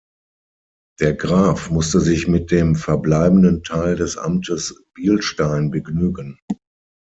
[0.99, 6.39] Der Graf musste sich mit dem verbleibenden Teil des Amtes Bilstein begnügen.